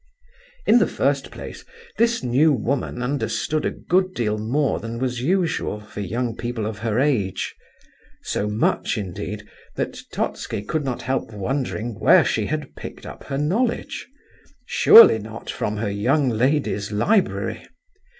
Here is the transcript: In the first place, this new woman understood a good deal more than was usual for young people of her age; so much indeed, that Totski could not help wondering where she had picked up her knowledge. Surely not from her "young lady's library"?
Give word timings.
In 0.65 0.79
the 0.79 0.87
first 0.87 1.29
place, 1.29 1.63
this 1.99 2.23
new 2.23 2.51
woman 2.51 3.03
understood 3.03 3.67
a 3.67 3.69
good 3.69 4.15
deal 4.15 4.39
more 4.39 4.79
than 4.79 4.97
was 4.97 5.21
usual 5.21 5.79
for 5.79 5.99
young 6.01 6.35
people 6.35 6.65
of 6.65 6.79
her 6.79 6.99
age; 6.99 7.53
so 8.23 8.47
much 8.49 8.97
indeed, 8.97 9.47
that 9.75 9.99
Totski 10.11 10.63
could 10.63 10.83
not 10.83 11.03
help 11.03 11.31
wondering 11.31 11.99
where 11.99 12.25
she 12.25 12.47
had 12.47 12.75
picked 12.75 13.05
up 13.05 13.25
her 13.25 13.37
knowledge. 13.37 14.07
Surely 14.65 15.19
not 15.19 15.51
from 15.51 15.77
her 15.77 15.91
"young 15.91 16.29
lady's 16.29 16.91
library"? 16.91 17.63